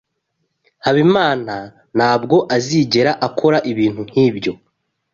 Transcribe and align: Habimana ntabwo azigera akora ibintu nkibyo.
Habimana 0.85 1.55
ntabwo 1.97 2.35
azigera 2.55 3.11
akora 3.27 3.57
ibintu 3.71 4.01
nkibyo. 4.09 4.53